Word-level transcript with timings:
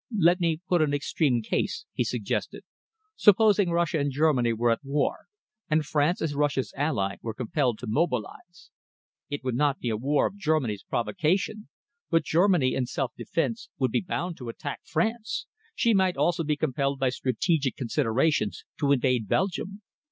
"Let 0.17 0.39
me 0.39 0.59
put 0.67 0.81
an 0.81 0.95
extreme 0.95 1.43
case," 1.43 1.85
he 1.93 2.03
suggested. 2.03 2.63
"Supposing 3.15 3.69
Russia 3.69 3.99
and 3.99 4.11
Germany 4.11 4.51
were 4.51 4.71
at 4.71 4.83
war, 4.83 5.27
and 5.69 5.85
France, 5.85 6.23
as 6.23 6.33
Russia's 6.33 6.73
ally, 6.75 7.17
were 7.21 7.35
compelled 7.35 7.77
to 7.77 7.87
mobilise. 7.87 8.71
It 9.29 9.43
would 9.43 9.53
not 9.53 9.77
be 9.77 9.89
a 9.91 9.95
war 9.97 10.25
of 10.25 10.37
Germany's 10.37 10.81
provocation, 10.81 11.69
but 12.09 12.23
Germany, 12.23 12.73
in 12.73 12.87
self 12.87 13.13
defence, 13.15 13.69
would 13.77 13.91
be 13.91 14.01
bound 14.01 14.37
to 14.37 14.49
attack 14.49 14.79
France. 14.85 15.45
She 15.75 15.93
might 15.93 16.17
also 16.17 16.43
be 16.43 16.57
compelled 16.57 16.97
by 16.97 17.09
strategic 17.09 17.75
considerations 17.75 18.65
to 18.79 18.91
invade 18.91 19.27
Belgium. 19.27 19.83